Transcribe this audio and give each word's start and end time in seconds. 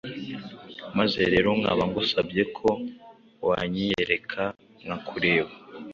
maze 0.97 1.21
rero 1.33 1.49
nkaba 1.59 1.83
ngusabye 1.89 2.41
ko 2.57 2.69
wanyiyereka 3.47 4.43
nkakureba 4.83 5.51